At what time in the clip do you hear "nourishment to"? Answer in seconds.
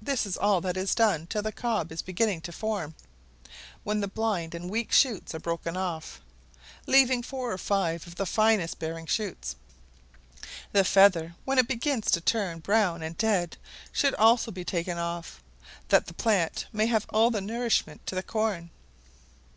17.40-18.14